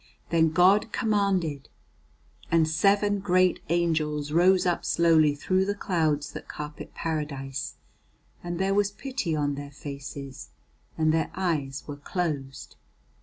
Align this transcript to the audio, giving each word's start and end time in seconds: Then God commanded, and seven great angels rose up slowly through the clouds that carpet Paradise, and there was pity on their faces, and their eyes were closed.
Then 0.31 0.49
God 0.49 0.91
commanded, 0.91 1.69
and 2.49 2.67
seven 2.67 3.19
great 3.19 3.59
angels 3.69 4.31
rose 4.31 4.65
up 4.65 4.83
slowly 4.83 5.35
through 5.35 5.63
the 5.65 5.75
clouds 5.75 6.31
that 6.31 6.47
carpet 6.47 6.95
Paradise, 6.95 7.75
and 8.43 8.57
there 8.57 8.73
was 8.73 8.89
pity 8.89 9.35
on 9.35 9.53
their 9.53 9.69
faces, 9.69 10.49
and 10.97 11.13
their 11.13 11.29
eyes 11.35 11.83
were 11.87 11.97
closed. 11.97 12.77